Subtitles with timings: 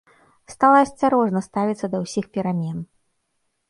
[0.53, 2.77] Стала асцярожна ставіцца да ўсіх перамен.